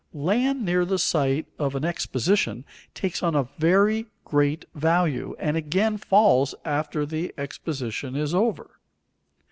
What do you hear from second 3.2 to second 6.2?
on a very great value and again